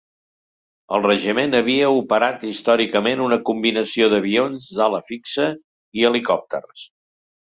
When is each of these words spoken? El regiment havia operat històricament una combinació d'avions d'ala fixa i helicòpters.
El 0.95 1.03
regiment 1.07 1.51
havia 1.59 1.91
operat 1.97 2.45
històricament 2.51 3.21
una 3.27 3.39
combinació 3.51 4.09
d'avions 4.15 4.67
d'ala 4.81 5.03
fixa 5.11 5.47
i 6.01 6.09
helicòpters. 6.11 6.83